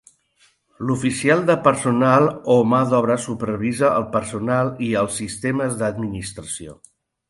L'oficial 0.87 1.43
de 1.49 1.57
personal 1.67 2.31
o 2.55 2.57
mà 2.73 2.81
d'obra 2.95 3.19
supervisa 3.29 3.95
el 4.01 4.11
personal 4.19 4.75
i 4.91 4.93
els 5.05 5.23
sistemes 5.25 5.83
d'administració. 5.85 6.81